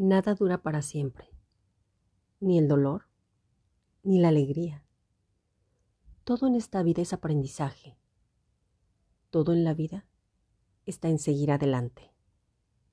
Nada 0.00 0.36
dura 0.36 0.62
para 0.62 0.80
siempre, 0.80 1.26
ni 2.38 2.56
el 2.56 2.68
dolor, 2.68 3.08
ni 4.04 4.20
la 4.20 4.28
alegría. 4.28 4.84
Todo 6.22 6.46
en 6.46 6.54
esta 6.54 6.84
vida 6.84 7.02
es 7.02 7.12
aprendizaje. 7.12 7.98
Todo 9.30 9.52
en 9.52 9.64
la 9.64 9.74
vida 9.74 10.06
está 10.86 11.08
en 11.08 11.18
seguir 11.18 11.50
adelante. 11.50 12.12